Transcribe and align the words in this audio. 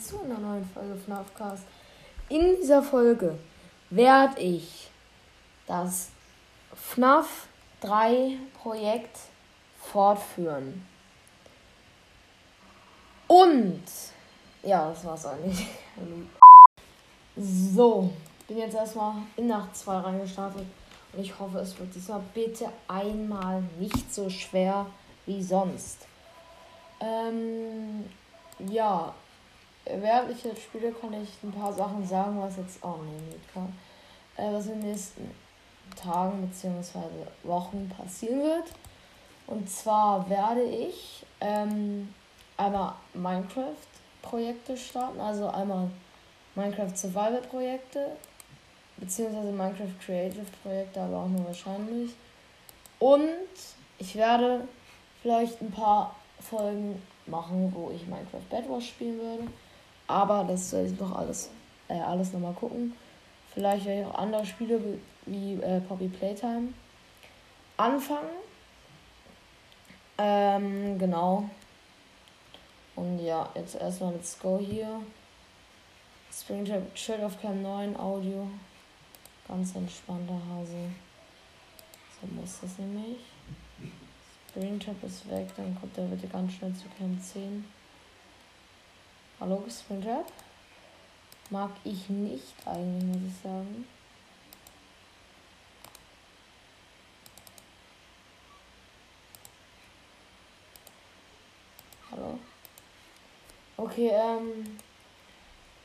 zu 0.00 0.20
einer 0.22 0.38
neuen 0.38 0.64
Folge 0.64 0.96
FNAF 0.96 1.34
Cast. 1.34 1.64
In 2.28 2.56
dieser 2.56 2.82
Folge 2.82 3.38
werde 3.90 4.40
ich 4.40 4.90
das 5.66 6.10
FNAF 6.74 7.46
3 7.80 8.36
Projekt 8.60 9.18
fortführen. 9.80 10.86
Und 13.26 13.82
ja, 14.62 14.88
das 14.90 15.04
war's 15.04 15.26
eigentlich. 15.26 15.66
So, 17.36 18.10
bin 18.48 18.58
jetzt 18.58 18.74
erstmal 18.74 19.14
in 19.36 19.46
Nacht 19.46 19.76
2 19.76 19.98
reingestartet 19.98 20.66
und 21.12 21.20
ich 21.20 21.38
hoffe, 21.38 21.58
es 21.58 21.78
wird 21.78 21.94
diesmal 21.94 22.22
bitte 22.34 22.68
einmal 22.88 23.62
nicht 23.78 24.12
so 24.12 24.28
schwer 24.28 24.86
wie 25.26 25.42
sonst. 25.42 26.06
Ähm, 27.00 28.04
ja, 28.68 29.14
während 29.84 30.30
ich 30.30 30.44
jetzt 30.44 30.62
spiele, 30.62 30.92
kann 30.92 31.12
ich 31.12 31.30
ein 31.42 31.52
paar 31.52 31.72
Sachen 31.72 32.06
sagen, 32.06 32.40
was 32.40 32.56
jetzt 32.56 32.82
auch 32.82 32.98
nicht 33.02 33.52
kann. 33.52 33.72
Äh, 34.36 34.52
was 34.52 34.66
in 34.66 34.80
den 34.80 34.90
nächsten 34.90 35.30
Tagen 35.96 36.48
bzw. 36.48 36.98
Wochen 37.42 37.88
passieren 37.88 38.42
wird. 38.42 38.70
Und 39.46 39.68
zwar 39.68 40.28
werde 40.30 40.62
ich 40.62 41.26
ähm, 41.40 42.14
einmal 42.56 42.94
Minecraft-Projekte 43.14 44.76
starten, 44.76 45.20
also 45.20 45.48
einmal 45.48 45.90
Minecraft 46.54 46.94
Survival-Projekte, 46.94 48.16
beziehungsweise 48.96 49.50
Minecraft 49.50 49.98
Creative-Projekte, 50.04 51.00
aber 51.00 51.18
auch 51.18 51.28
nur 51.28 51.46
wahrscheinlich. 51.46 52.12
Und 52.98 53.48
ich 53.98 54.14
werde 54.14 54.68
vielleicht 55.22 55.60
ein 55.60 55.70
paar 55.70 56.14
Folgen 56.40 57.02
machen, 57.26 57.72
wo 57.74 57.90
ich 57.90 58.06
Minecraft 58.06 58.48
Bad 58.48 58.68
Wars 58.68 58.86
spielen 58.86 59.18
würde. 59.18 59.44
Aber 60.10 60.42
das 60.42 60.72
werde 60.72 60.88
ich 60.88 60.98
noch 60.98 61.14
alles, 61.14 61.50
äh, 61.86 62.00
alles 62.00 62.32
nochmal 62.32 62.52
gucken. 62.54 62.94
Vielleicht 63.54 63.86
werde 63.86 64.00
ich 64.00 64.06
auch 64.08 64.18
andere 64.18 64.44
Spiele 64.44 64.80
wie 65.24 65.54
äh, 65.54 65.80
Poppy 65.82 66.08
Playtime 66.08 66.74
anfangen. 67.76 68.28
Ähm, 70.18 70.98
genau. 70.98 71.48
Und 72.96 73.20
ja, 73.20 73.48
jetzt 73.54 73.76
erstmal 73.76 74.14
let's 74.14 74.36
go 74.36 74.58
hier. 74.58 75.00
Springtrap 76.32 76.98
Shirt 76.98 77.22
of 77.22 77.40
Cam 77.40 77.62
9 77.62 77.96
Audio. 77.96 78.48
Ganz 79.46 79.76
entspannter 79.76 80.40
Hase. 80.50 80.90
So 82.20 82.26
muss 82.34 82.58
das 82.62 82.78
nämlich. 82.78 83.18
Springtrap 84.48 85.04
ist 85.04 85.30
weg, 85.30 85.46
dann 85.56 85.78
kommt 85.78 85.96
er 85.96 86.06
bitte 86.06 86.26
ganz 86.26 86.52
schnell 86.54 86.74
zu 86.74 86.86
Cam 86.98 87.16
10. 87.20 87.64
Hallo 89.40 89.64
Springtrap? 89.70 90.26
Mag 91.48 91.70
ich 91.82 92.10
nicht 92.10 92.52
eigentlich, 92.66 93.04
muss 93.04 93.16
ich 93.26 93.42
sagen. 93.42 93.86
Hallo? 102.10 102.38
Okay, 103.78 104.10
ähm. 104.12 104.78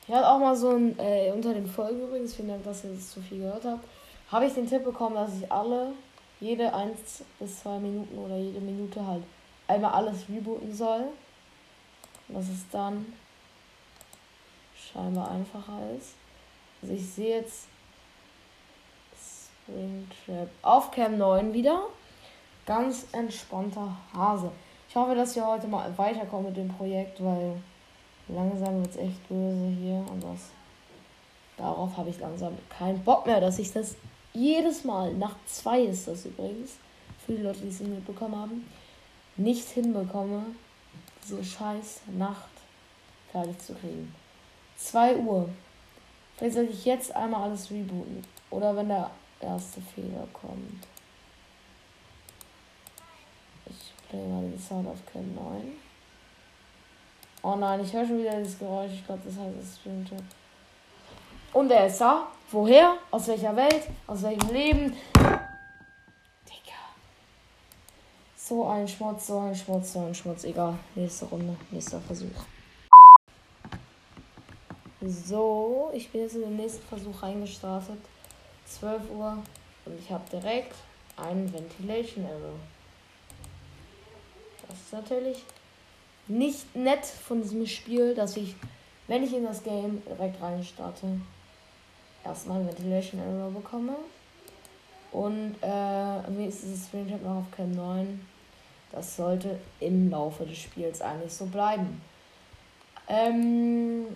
Ich 0.05 0.13
hatte 0.13 0.27
auch 0.27 0.39
mal 0.39 0.57
so 0.57 0.71
ein, 0.71 0.99
äh, 0.99 1.31
unter 1.31 1.53
den 1.53 1.65
Folgen 1.65 2.01
übrigens, 2.01 2.35
vielen 2.35 2.49
Dank, 2.49 2.65
dass 2.65 2.83
ihr 2.83 2.89
das 2.89 3.09
zu 3.11 3.21
viel 3.21 3.37
gehört 3.37 3.63
habt, 3.63 3.87
habe 4.33 4.47
ich 4.47 4.53
den 4.53 4.67
Tipp 4.67 4.83
bekommen, 4.83 5.15
dass 5.15 5.33
ich 5.33 5.49
alle, 5.49 5.93
jede 6.41 6.73
1 6.73 7.23
bis 7.39 7.61
2 7.61 7.79
Minuten 7.79 8.17
oder 8.17 8.35
jede 8.35 8.59
Minute 8.59 9.07
halt 9.07 9.23
einmal 9.65 9.93
alles 9.93 10.27
rebooten 10.27 10.73
soll. 10.73 11.05
Dass 12.27 12.49
es 12.49 12.67
dann 12.69 13.05
scheinbar 14.95 15.29
einfacher 15.31 15.79
ist. 15.97 16.15
Also 16.81 16.93
ich 16.93 17.05
sehe 17.07 17.41
jetzt 17.41 17.67
Springtrap 19.65 20.49
auf 20.61 20.91
Cam 20.91 21.17
9 21.17 21.53
wieder. 21.53 21.87
Ganz 22.65 23.07
entspannter 23.11 23.95
Hase. 24.13 24.51
Ich 24.89 24.95
hoffe, 24.95 25.15
dass 25.15 25.35
wir 25.35 25.45
heute 25.45 25.67
mal 25.67 25.95
weiterkommen 25.97 26.47
mit 26.47 26.57
dem 26.57 26.69
Projekt, 26.69 27.23
weil 27.23 27.61
langsam 28.27 28.81
wird 28.81 28.91
es 28.91 28.97
echt 28.97 29.27
böse 29.27 29.67
hier 29.79 30.05
und 30.11 30.23
das. 30.23 30.49
Darauf 31.57 31.95
habe 31.97 32.09
ich 32.09 32.19
langsam 32.19 32.57
keinen 32.69 33.03
Bock 33.03 33.25
mehr, 33.25 33.39
dass 33.39 33.59
ich 33.59 33.71
das 33.71 33.95
jedes 34.33 34.83
Mal, 34.83 35.13
nach 35.13 35.35
zwei 35.45 35.81
ist 35.81 36.07
das 36.07 36.25
übrigens, 36.25 36.71
für 37.25 37.33
die 37.33 37.41
Leute, 37.41 37.59
die 37.61 37.69
es 37.69 37.79
mitbekommen 37.79 38.35
haben, 38.35 38.69
nicht 39.37 39.67
hinbekomme, 39.69 40.43
diese 41.23 41.43
scheiß 41.43 42.01
Nacht 42.17 42.49
fertig 43.31 43.59
zu 43.59 43.73
kriegen. 43.73 44.13
2 44.77 45.17
Uhr. 45.17 45.49
Vielleicht 46.37 46.55
sollte 46.55 46.71
ich 46.71 46.85
jetzt 46.85 47.15
einmal 47.15 47.43
alles 47.43 47.69
rebooten. 47.71 48.25
Oder 48.49 48.75
wenn 48.75 48.89
der 48.89 49.09
erste 49.39 49.81
Fehler 49.81 50.27
kommt. 50.33 50.87
Ich 53.65 53.93
play 54.09 54.25
mal 54.27 54.41
den 54.41 54.59
Sound 54.59 54.87
auf 54.87 54.99
Cam 55.11 55.33
9. 55.33 55.71
Oh 57.41 57.55
nein, 57.55 57.79
ich 57.79 57.93
höre 57.93 58.05
schon 58.05 58.19
wieder 58.19 58.37
dieses 58.37 58.57
Geräusch. 58.57 58.91
Ich 58.93 59.05
glaube, 59.05 59.21
das 59.25 59.37
heißt, 59.37 59.55
es 59.61 59.79
stimmt. 59.79 60.11
Und 61.53 61.71
er 61.71 61.87
ist 61.87 62.01
da. 62.01 62.27
Woher? 62.51 62.97
Aus 63.11 63.27
welcher 63.27 63.55
Welt? 63.55 63.87
Aus 64.07 64.23
welchem 64.23 64.49
Leben? 64.51 64.93
Digga. 66.45 66.81
So 68.35 68.67
ein 68.67 68.87
Schmutz, 68.87 69.27
so 69.27 69.39
ein 69.39 69.55
Schmutz, 69.55 69.93
so 69.93 69.99
ein 70.05 70.15
Schmutz. 70.15 70.43
Egal. 70.43 70.77
Nächste 70.95 71.25
Runde. 71.25 71.55
Nächster 71.71 72.01
Versuch. 72.01 72.45
So, 75.07 75.91
ich 75.93 76.09
bin 76.09 76.21
jetzt 76.21 76.35
in 76.35 76.41
den 76.41 76.55
nächsten 76.55 76.85
Versuch 76.87 77.21
reingestartet. 77.21 77.97
12 78.65 79.11
Uhr. 79.11 79.37
Und 79.85 79.99
ich 79.99 80.09
habe 80.11 80.23
direkt 80.31 80.73
einen 81.15 81.51
Ventilation 81.53 82.25
Error. 82.25 82.55
Das 84.67 84.77
ist 84.79 84.93
natürlich 84.93 85.43
nicht 86.27 86.75
nett 86.75 87.05
von 87.05 87.41
diesem 87.41 87.67
Spiel, 87.67 88.15
dass 88.15 88.35
ich, 88.35 88.55
wenn 89.07 89.23
ich 89.23 89.33
in 89.33 89.43
das 89.43 89.61
Game 89.61 90.01
direkt 90.09 90.41
rein 90.41 90.63
starte, 90.63 91.19
erstmal 92.23 92.59
einen 92.59 92.69
Ventilation 92.69 93.21
Error 93.21 93.51
bekomme. 93.51 93.95
Und 95.11 95.55
äh, 95.61 96.29
mir 96.31 96.47
ist 96.47 96.63
dieses 96.63 96.87
Screenshot 96.87 97.23
noch 97.23 97.37
auf 97.37 97.51
Cam 97.55 97.71
9. 97.71 98.25
Das 98.91 99.15
sollte 99.15 99.59
im 99.79 100.09
Laufe 100.09 100.45
des 100.45 100.57
Spiels 100.57 101.01
eigentlich 101.01 101.31
so 101.31 101.45
bleiben. 101.45 102.01
Ähm, 103.07 104.07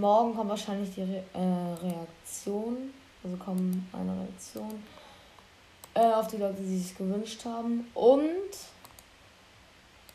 morgen 0.00 0.34
kommt 0.34 0.50
wahrscheinlich 0.50 0.94
die 0.94 1.02
Re 1.02 1.22
äh, 1.34 1.86
Reaktion. 1.86 2.92
Also 3.24 3.36
kommt 3.36 3.76
eine 3.92 4.12
Reaktion 4.20 4.82
äh, 5.94 6.12
auf 6.12 6.26
die 6.26 6.38
Leute, 6.38 6.60
die 6.60 6.78
sich 6.78 6.96
gewünscht 6.96 7.44
haben. 7.44 7.86
Und 7.94 8.50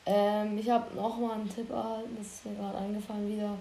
ähm, 0.05 0.57
ich 0.57 0.69
habe 0.69 0.95
nochmal 0.95 1.35
einen 1.35 1.49
Tipp 1.49 1.69
erhalten, 1.69 2.15
das 2.17 2.27
ist 2.27 2.45
mir 2.45 2.55
gerade 2.55 2.77
eingefallen 2.79 3.29
wieder, 3.29 3.55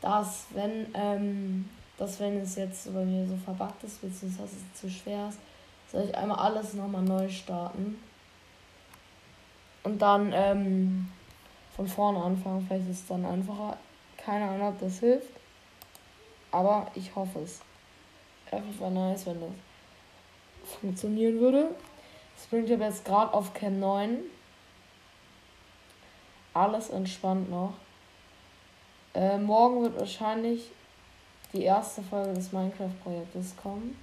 dass 0.00 0.46
wenn, 0.54 0.86
ähm, 0.94 1.68
dass 1.96 2.20
wenn 2.20 2.38
es 2.38 2.56
jetzt 2.56 2.92
bei 2.92 3.04
mir 3.04 3.26
so 3.26 3.36
verbuggt 3.36 3.84
ist, 3.84 4.00
beziehungsweise 4.00 4.56
es 4.56 4.80
zu 4.80 4.90
schwer 4.90 5.28
ist, 5.28 5.38
soll 5.90 6.04
ich 6.04 6.16
einmal 6.16 6.38
alles 6.38 6.74
nochmal 6.74 7.02
neu 7.02 7.28
starten. 7.28 7.98
Und 9.82 10.02
dann 10.02 10.32
ähm, 10.34 11.08
von 11.78 11.86
vorne 11.86 12.20
anfangen. 12.20 12.66
Vielleicht 12.66 12.90
ist 12.90 13.02
es 13.02 13.06
dann 13.06 13.24
einfacher. 13.24 13.76
Keine 14.16 14.48
Ahnung, 14.48 14.68
ob 14.68 14.80
das 14.80 14.98
hilft. 14.98 15.37
Aber 16.50 16.90
ich 16.94 17.14
hoffe 17.14 17.40
es. 17.40 17.60
Einfach 18.50 18.80
wäre 18.80 18.90
nice, 18.90 19.26
wenn 19.26 19.40
das 19.40 20.74
funktionieren 20.80 21.40
würde. 21.40 21.74
Springtip 22.42 22.80
jetzt 22.80 23.04
gerade 23.04 23.32
auf 23.34 23.52
Cam 23.52 23.80
9 23.80 24.18
alles 26.54 26.90
entspannt 26.90 27.50
noch. 27.50 27.74
Äh, 29.14 29.38
morgen 29.38 29.82
wird 29.82 29.98
wahrscheinlich 29.98 30.70
die 31.52 31.62
erste 31.62 32.02
Folge 32.02 32.34
des 32.34 32.52
Minecraft-Projektes 32.52 33.56
kommen. 33.56 33.96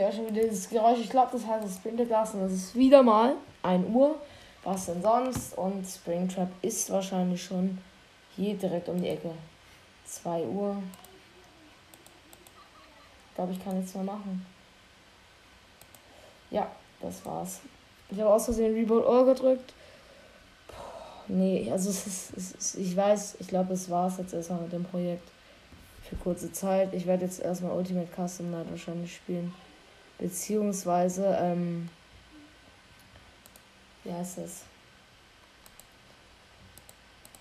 Ich 0.00 0.06
höre 0.06 0.12
schon 0.12 0.34
wieder 0.34 0.48
dieses 0.48 0.70
Geräusch. 0.70 1.00
Ich 1.00 1.10
glaube, 1.10 1.28
das 1.32 1.46
heißt 1.46 1.74
Sprinterglas 1.74 2.32
und 2.32 2.40
das 2.40 2.52
ist 2.52 2.74
wieder 2.74 3.02
mal 3.02 3.34
1 3.62 3.86
Uhr. 3.94 4.14
Was 4.64 4.86
denn 4.86 5.02
sonst? 5.02 5.58
Und 5.58 5.86
Springtrap 5.86 6.48
ist 6.62 6.88
wahrscheinlich 6.88 7.44
schon 7.44 7.76
hier 8.34 8.54
direkt 8.54 8.88
um 8.88 8.98
die 8.98 9.08
Ecke. 9.08 9.30
2 10.06 10.44
Uhr. 10.44 10.82
Ich 13.28 13.34
glaube, 13.34 13.52
ich 13.52 13.62
kann 13.62 13.76
nichts 13.76 13.94
mehr 13.94 14.04
machen. 14.04 14.46
Ja, 16.50 16.66
das 17.02 17.22
war's. 17.26 17.60
Ich 18.08 18.18
habe 18.18 18.32
aus 18.32 18.46
Versehen 18.46 18.72
Reboot 18.72 19.04
All 19.04 19.26
gedrückt. 19.26 19.74
Puh, 20.66 21.34
nee, 21.34 21.70
also 21.70 21.90
es 21.90 22.06
ist, 22.06 22.36
es 22.38 22.52
ist, 22.52 22.74
ich 22.76 22.96
weiß, 22.96 23.36
ich 23.38 23.48
glaube, 23.48 23.74
es 23.74 23.90
war's 23.90 24.16
jetzt 24.16 24.32
erstmal 24.32 24.62
mit 24.62 24.72
dem 24.72 24.84
Projekt. 24.84 25.28
für 26.08 26.16
kurze 26.16 26.50
Zeit. 26.50 26.94
Ich 26.94 27.06
werde 27.06 27.26
jetzt 27.26 27.40
erstmal 27.40 27.76
Ultimate 27.76 28.08
Custom 28.16 28.50
Night 28.50 28.70
wahrscheinlich 28.70 29.14
spielen. 29.14 29.52
Beziehungsweise, 30.20 31.36
ähm, 31.40 31.88
wie 34.04 34.12
heißt 34.12 34.38
das? 34.38 34.64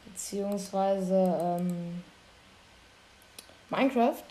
Beziehungsweise, 0.06 1.38
ähm, 1.42 2.02
Minecraft. 3.70 4.24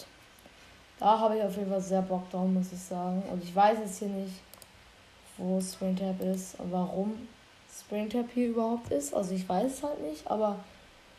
Da 0.98 1.18
habe 1.18 1.36
ich 1.36 1.42
auf 1.42 1.56
jeden 1.56 1.70
Fall 1.70 1.80
sehr 1.80 2.02
Bock 2.02 2.28
drauf, 2.30 2.48
muss 2.48 2.72
ich 2.72 2.80
sagen. 2.80 3.22
Und 3.30 3.44
ich 3.44 3.54
weiß 3.54 3.78
jetzt 3.80 3.98
hier 3.98 4.08
nicht, 4.08 4.40
wo 5.36 5.60
Springtap 5.60 6.20
ist 6.22 6.58
und 6.58 6.72
warum 6.72 7.28
Springtap 7.72 8.26
hier 8.32 8.48
überhaupt 8.48 8.90
ist. 8.90 9.14
Also 9.14 9.34
ich 9.34 9.48
weiß 9.48 9.72
es 9.72 9.82
halt 9.82 10.00
nicht, 10.02 10.28
aber 10.28 10.58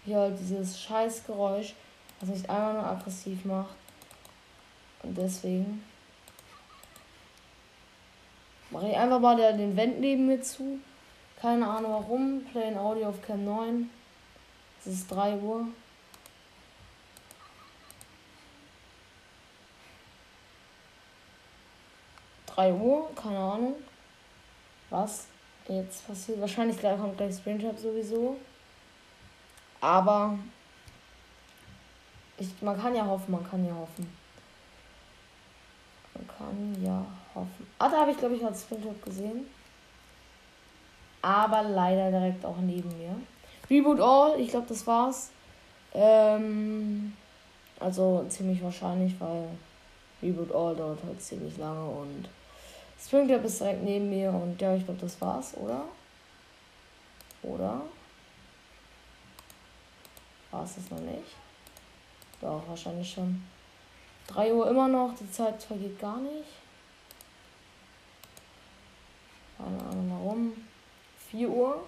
hier 0.04 0.18
halt 0.18 0.40
dieses 0.40 0.82
scheiß 0.82 1.26
Geräusch, 1.26 1.76
was 2.20 2.30
mich 2.30 2.50
einmal 2.50 2.74
nur 2.74 2.86
aggressiv 2.86 3.46
macht. 3.46 3.76
Und 5.04 5.18
deswegen 5.18 5.82
mache 8.70 8.90
ich 8.90 8.98
einfach 8.98 9.20
mal 9.20 9.36
den 9.36 9.76
Vent 9.76 10.00
neben 10.00 10.28
mir 10.28 10.42
zu. 10.42 10.80
Keine 11.42 11.68
Ahnung 11.68 11.92
warum. 11.92 12.44
Plain 12.52 12.78
Audio 12.78 13.10
auf 13.10 13.22
Cam 13.22 13.46
9. 13.46 13.90
Es 14.80 14.88
ist 14.88 15.08
3 15.08 15.36
Uhr. 15.38 15.68
3 22.48 22.74
Uhr, 22.74 23.10
keine 23.16 23.40
Ahnung. 23.40 23.76
Was 24.90 25.28
jetzt 25.68 26.06
passiert. 26.08 26.42
Wahrscheinlich 26.42 26.78
gleich 26.78 27.00
kommt 27.00 27.18
gleich 27.18 27.36
Springtrap 27.36 27.78
sowieso. 27.78 28.38
Aber 29.82 30.38
ich, 32.38 32.50
man 32.62 32.80
kann 32.80 32.96
ja 32.96 33.06
hoffen, 33.06 33.32
man 33.32 33.50
kann 33.50 33.66
ja 33.66 33.74
hoffen. 33.74 34.12
Kann 36.40 36.84
ja 36.84 37.06
hoffen. 37.36 37.68
Ah, 37.78 37.90
da 37.90 37.98
habe 38.00 38.12
ich 38.12 38.18
glaube 38.18 38.36
ich 38.36 38.42
gerade 38.42 38.56
Springtrap 38.56 39.04
gesehen. 39.04 39.46
Aber 41.22 41.64
leider 41.64 42.10
direkt 42.10 42.46
auch 42.46 42.58
neben 42.58 42.90
mir. 42.98 43.16
Reboot 43.70 44.00
All, 44.00 44.40
ich 44.40 44.50
glaube 44.50 44.68
das 44.68 44.88
war's. 44.88 45.30
Ähm, 45.94 47.14
also 47.80 48.26
ziemlich 48.30 48.64
wahrscheinlich, 48.64 49.20
weil 49.20 49.50
Reboot 50.24 50.52
All 50.56 50.76
dauert 50.76 51.04
halt 51.04 51.22
ziemlich 51.22 51.58
lange 51.58 51.86
und 51.90 52.30
Springtrap 53.02 53.44
ist 53.46 53.60
direkt 53.60 53.84
neben 53.84 54.10
mir 54.10 54.32
und 54.32 54.60
ja, 54.62 54.76
ich 54.76 54.86
glaube, 54.86 55.00
das 55.00 55.20
war's, 55.22 55.56
oder? 55.56 55.84
Oder? 57.44 57.82
War 60.52 60.64
es 60.64 60.76
das 60.76 60.90
noch 60.90 61.00
nicht? 61.00 61.36
Doch, 62.42 62.62
wahrscheinlich 62.68 63.10
schon. 63.10 63.42
3 64.30 64.54
Uhr 64.54 64.70
immer 64.70 64.88
noch, 64.88 65.16
die 65.20 65.30
Zeit 65.32 65.62
vergeht 65.62 66.00
gar 66.00 66.18
nicht. 66.18 66.50
Keine 69.58 69.80
Ahnung 69.90 70.12
warum. 70.12 70.54
4 71.32 71.50
Uhr. 71.50 71.84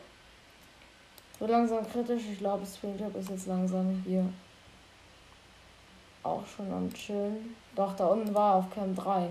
So 1.40 1.46
langsam 1.48 1.90
kritisch. 1.90 2.24
Ich 2.32 2.40
glaube, 2.40 2.66
Springtrap 2.66 3.16
ist 3.16 3.30
jetzt 3.30 3.48
langsam 3.48 4.04
hier 4.06 4.26
auch 6.24 6.44
schon 6.46 6.72
am 6.72 6.94
Chillen. 6.94 7.56
Doch, 7.76 7.96
da 7.96 8.08
unten 8.08 8.34
war 8.34 8.56
auf 8.56 8.70
Cam 8.74 8.96
3. 8.96 9.30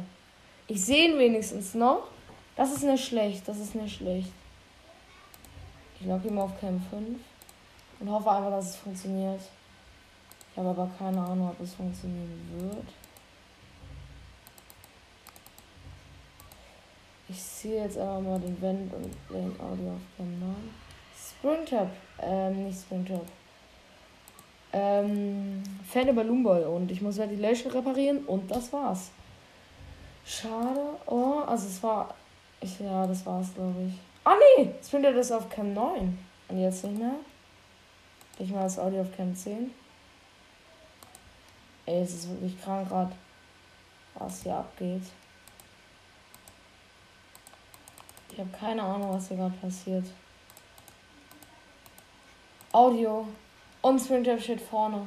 Ich 0.69 0.85
sehe 0.85 1.11
ihn 1.11 1.19
wenigstens 1.19 1.75
noch. 1.75 2.09
Das 2.57 2.73
ist 2.73 2.83
nicht 2.85 3.05
schlecht. 3.05 3.47
Das 3.47 3.59
ist 3.59 3.75
nicht 3.75 3.97
schlecht. 3.97 4.33
Ich 6.01 6.07
logge 6.07 6.29
ihm 6.29 6.39
auf 6.39 6.59
Cam 6.61 6.81
5 6.91 7.19
und 8.01 8.11
hoffe 8.11 8.31
einfach, 8.31 8.51
dass 8.51 8.71
es 8.71 8.77
funktioniert. 8.77 9.41
Ich 10.51 10.59
habe 10.59 10.71
aber 10.71 10.91
keine 10.99 11.21
Ahnung, 11.21 11.51
ob 11.51 11.61
es 11.61 11.75
funktionieren 11.75 12.49
wird. 12.59 13.00
Ich 17.31 17.41
sehe 17.41 17.85
jetzt 17.85 17.97
einfach 17.97 18.21
mal 18.21 18.41
den 18.41 18.61
Vent 18.61 18.93
und 18.93 19.15
den 19.33 19.53
Audio 19.61 19.93
auf 19.93 20.17
Cam 20.17 20.41
9. 20.41 20.75
Springtrap. 21.17 21.89
Ähm, 22.21 22.65
nicht 22.65 22.81
Springtrap. 22.81 23.25
Ähm, 24.73 25.63
Fan 25.89 26.09
über 26.09 26.25
Loomball 26.25 26.65
und 26.65 26.91
ich 26.91 27.01
muss 27.01 27.19
Ventilation 27.19 27.71
reparieren 27.71 28.25
und 28.25 28.51
das 28.51 28.73
war's. 28.73 29.13
Schade. 30.27 30.81
Oh, 31.07 31.43
also 31.47 31.69
es 31.69 31.81
war. 31.85 32.13
Ich, 32.61 32.81
ja, 32.81 33.07
das 33.07 33.25
war's, 33.25 33.55
glaube 33.55 33.81
ich. 33.87 33.95
Ah, 34.25 34.33
oh, 34.35 34.63
nee! 34.63 34.71
Sprinter 34.85 35.13
das 35.13 35.31
auf 35.31 35.49
Cam 35.49 35.73
9. 35.73 36.19
Und 36.49 36.61
jetzt 36.61 36.83
nicht 36.85 36.99
mehr. 36.99 37.15
Ich 38.41 38.51
mal 38.51 38.65
das 38.65 38.79
Audio 38.79 39.03
auf 39.03 39.17
Cam 39.17 39.37
10. 39.37 39.71
Ey, 41.87 42.03
es 42.03 42.13
ist 42.13 42.29
wirklich 42.29 42.61
krank 42.61 42.89
gerade, 42.89 43.13
was 44.17 44.43
hier 44.43 44.57
abgeht. 44.57 45.03
Ich 48.30 48.30
habe 48.41 48.51
keine 48.59 48.83
Ahnung, 48.83 49.13
was 49.13 49.29
hier 49.29 49.37
gerade 49.37 49.55
passiert. 49.57 50.05
Audio. 52.73 53.27
Und 53.83 53.99
Springtrap 53.99 54.41
steht 54.41 54.61
vorne. 54.61 55.07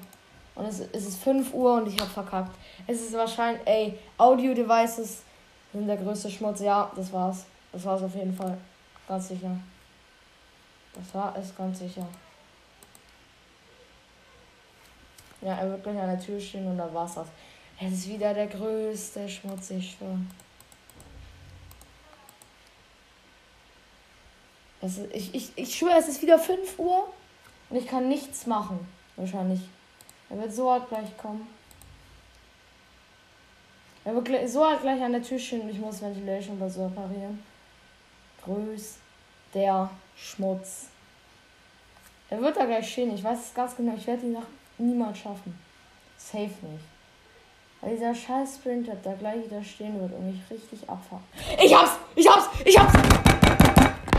Und 0.55 0.65
es, 0.65 0.79
es 0.79 1.07
ist 1.07 1.23
5 1.23 1.53
Uhr 1.53 1.75
und 1.75 1.87
ich 1.87 1.99
habe 1.99 2.09
verkackt. 2.09 2.55
Es 2.87 3.01
ist 3.01 3.13
wahrscheinlich, 3.13 3.61
ey, 3.65 3.97
Audio-Devices 4.17 5.23
sind 5.71 5.87
der 5.87 5.97
größte 5.97 6.29
Schmutz. 6.29 6.59
Ja, 6.61 6.91
das 6.95 7.11
war's. 7.11 7.45
Das 7.71 7.83
war's 7.85 8.03
auf 8.03 8.15
jeden 8.15 8.35
Fall. 8.35 8.57
Ganz 9.07 9.27
sicher. 9.29 9.57
Das 10.93 11.13
war 11.15 11.35
es 11.37 11.55
ganz 11.55 11.79
sicher. 11.79 12.05
Ja, 15.41 15.55
er 15.55 15.69
wird 15.69 15.83
gleich 15.83 15.99
an 15.99 16.07
der 16.07 16.19
Tür 16.19 16.39
stehen 16.39 16.67
und 16.67 16.77
da 16.77 16.93
war's 16.93 17.15
das. 17.15 17.27
Es 17.79 17.91
ist 17.93 18.07
wieder 18.07 18.33
der 18.33 18.47
größte 18.47 19.27
Schmutz, 19.27 19.71
ich 19.71 19.91
schwöre. 19.91 20.19
Es 24.83 24.97
ist, 24.97 25.15
ich, 25.15 25.33
ich, 25.33 25.51
ich 25.55 25.75
schwöre, 25.75 25.97
es 25.97 26.09
ist 26.09 26.21
wieder 26.21 26.37
5 26.37 26.77
Uhr 26.77 27.07
und 27.69 27.77
ich 27.77 27.87
kann 27.87 28.09
nichts 28.09 28.45
machen. 28.45 28.85
Wahrscheinlich. 29.15 29.61
Er 30.29 30.37
wird 30.37 30.53
so 30.53 30.69
hart 30.69 30.89
gleich 30.89 31.15
kommen. 31.17 31.47
Er 34.03 34.13
wird 34.13 34.49
so 34.49 34.65
hart 34.65 34.81
gleich 34.81 35.01
an 35.01 35.13
der 35.13 35.23
Tür 35.23 35.39
stehen 35.39 35.61
und 35.61 35.69
ich 35.69 35.79
muss 35.79 36.01
Ventilation 36.01 36.57
oder 36.57 36.69
so 36.69 36.85
reparieren. 36.85 37.41
Grüß 38.43 38.95
der 39.53 39.89
Schmutz. 40.17 40.87
Er 42.29 42.41
wird 42.41 42.57
da 42.57 42.65
gleich 42.65 42.91
stehen. 42.91 43.15
Ich 43.15 43.23
weiß 43.23 43.39
es 43.39 43.53
ganz 43.53 43.77
genau. 43.77 43.93
Ich 43.95 44.05
werde 44.05 44.23
die 44.23 44.33
Nacht 44.33 44.47
niemals 44.77 45.17
schaffen. 45.17 45.57
Safe 46.17 46.43
nicht. 46.43 46.85
Weil 47.79 47.95
dieser 47.95 48.13
scheiß 48.13 48.55
Sprinter 48.55 48.97
da 49.01 49.13
gleich 49.13 49.45
wieder 49.45 49.63
stehen 49.63 49.99
wird 50.01 50.13
und 50.13 50.27
mich 50.27 50.41
richtig 50.49 50.89
abfahren. 50.89 51.23
Ich 51.61 51.73
hab's! 51.73 51.91
Ich 52.15 52.27
hab's! 52.27 52.49
Ich 52.65 52.77
hab's! 52.77 53.32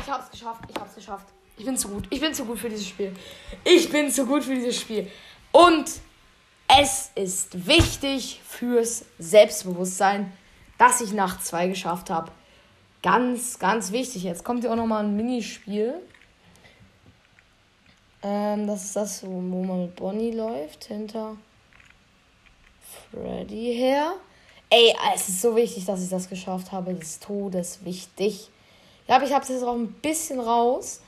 Ich 0.05 0.11
hab's 0.11 0.31
geschafft. 0.31 0.65
Ich 0.69 0.77
hab's 0.77 0.95
geschafft. 0.95 1.27
Ich 1.57 1.65
bin 1.65 1.77
zu 1.79 1.89
gut. 1.89 2.07
Ich 2.11 2.21
bin 2.21 2.35
zu 2.35 2.45
gut 2.45 2.59
für 2.59 2.69
dieses 2.69 2.87
Spiel. 2.87 3.15
Ich 3.65 3.91
bin 3.91 4.11
zu 4.11 4.27
gut 4.27 4.45
für 4.45 4.55
dieses 4.55 4.79
Spiel. 4.79 5.11
Und 5.51 5.91
es 6.69 7.11
ist 7.15 7.67
wichtig 7.67 8.41
fürs 8.47 9.07
Selbstbewusstsein, 9.19 10.33
dass 10.77 11.01
ich 11.01 11.13
nach 11.13 11.41
zwei 11.41 11.69
geschafft 11.69 12.11
habe. 12.11 12.33
Ganz, 13.03 13.59
ganz 13.59 13.93
wichtig. 13.93 14.25
Jetzt 14.25 14.45
kommt 14.45 14.65
ja 14.65 14.73
auch 14.73 14.77
nochmal 14.77 15.05
ein 15.05 15.17
Minispiel. 15.17 15.95
Ähm, 18.23 18.67
das 18.67 18.85
ist 18.85 18.97
das, 18.97 19.27
wo 19.27 19.41
man 19.41 19.83
mit 19.83 19.97
Bonnie 19.97 20.33
läuft, 20.33 20.85
hinter 20.85 21.37
Freddy 23.11 23.75
her. 23.75 24.15
Ey, 24.69 24.95
es 25.15 25.29
ist 25.29 25.41
so 25.41 25.55
wichtig, 25.57 25.85
dass 25.85 26.03
ich 26.03 26.11
das 26.11 26.29
geschafft 26.29 26.73
habe. 26.73 26.95
Das 26.95 27.05
ist 27.05 27.23
todeswichtig. 27.23 28.51
Ich 29.05 29.09
glaube, 29.09 29.27
ich 29.27 29.35
habe 29.35 29.43
es 29.43 29.51
jetzt 29.51 29.63
auch 29.63 29.75
ein 29.75 29.93
bisschen 29.93 30.41
raus, 30.41 31.03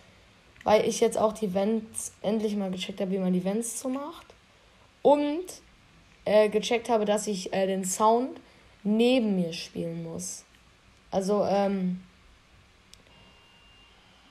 weil 0.64 0.86
ich 0.86 1.00
jetzt 1.00 1.16
auch 1.16 1.32
die 1.32 1.54
Vents 1.54 2.12
endlich 2.20 2.54
mal 2.54 2.70
gecheckt 2.70 3.00
habe, 3.00 3.10
wie 3.12 3.18
man 3.18 3.32
die 3.32 3.42
Vents 3.42 3.80
so 3.80 3.88
macht 3.88 4.26
und 5.00 5.46
äh, 6.26 6.50
gecheckt 6.50 6.90
habe, 6.90 7.06
dass 7.06 7.26
ich 7.26 7.54
äh, 7.54 7.66
den 7.66 7.86
Sound 7.86 8.38
neben 8.82 9.36
mir 9.36 9.54
spielen 9.54 10.02
muss. 10.02 10.44
Also, 11.10 11.42
ähm. 11.44 12.02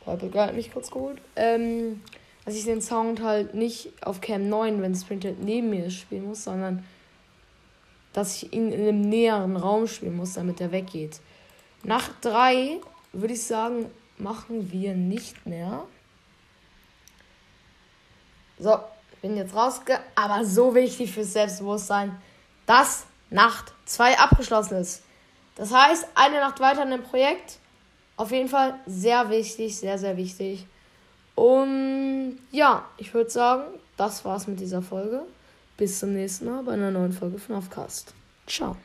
Purple 0.04 0.30
Girl 0.30 0.46
hat 0.46 0.56
mich 0.56 0.72
kurz 0.72 0.92
geholt. 0.92 1.20
Ähm, 1.36 2.04
dass 2.46 2.54
ich 2.54 2.66
den 2.66 2.84
Sound 2.84 3.24
halt 3.24 3.56
nicht 3.56 3.92
auf 4.06 4.22
Cam 4.22 4.48
9, 4.48 4.80
wenn 4.84 4.94
Sprinted 4.94 5.42
neben 5.44 5.72
mir 5.72 5.90
spielen 5.90 6.28
muss, 6.28 6.44
sondern 6.44 6.86
dass 8.14 8.44
ich 8.44 8.54
ihn 8.54 8.72
in 8.72 8.82
einem 8.82 9.02
näheren 9.02 9.58
Raum 9.58 9.88
spielen 9.88 10.16
muss, 10.16 10.34
damit 10.34 10.62
er 10.62 10.72
weggeht. 10.72 11.20
Nach 11.84 12.08
3 12.22 12.80
würde 13.22 13.34
ich 13.34 13.44
sagen, 13.44 13.90
machen 14.18 14.72
wir 14.72 14.94
nicht 14.96 15.46
mehr. 15.46 15.84
So, 18.60 18.80
bin 19.22 19.38
jetzt 19.38 19.56
rausge... 19.56 20.00
Aber 20.16 20.46
so 20.46 20.76
wichtig 20.76 21.12
fürs 21.12 21.34
Selbstbewusstsein, 21.34 22.16
dass 22.66 23.06
Nacht 23.30 23.74
2 23.86 24.20
abgeschlossen 24.20 24.78
ist. 24.78 25.04
Das 25.56 25.74
heißt, 25.74 26.08
eine 26.16 26.40
Nacht 26.40 26.60
weiter 26.60 26.84
in 26.84 26.92
dem 26.92 27.04
Projekt. 27.04 27.60
Auf 28.18 28.32
jeden 28.32 28.50
Fall 28.50 28.80
sehr 28.86 29.30
wichtig, 29.30 29.78
sehr, 29.78 29.98
sehr 29.98 30.16
wichtig. 30.16 30.68
Und 31.36 32.40
ja, 32.52 32.86
ich 32.98 33.14
würde 33.14 33.30
sagen, 33.30 33.64
das 33.98 34.24
war's 34.24 34.48
mit 34.48 34.60
dieser 34.60 34.82
Folge. 34.82 35.26
bis 35.78 36.00
zum 36.00 36.14
nächsten 36.14 36.46
Mal 36.46 36.64
bei 36.64 36.74
einer 36.74 36.92
neuen 36.92 37.14
Folge 37.14 37.38
von 37.38 37.56
Aufcast. 37.56 38.14
Ciao. 38.48 38.78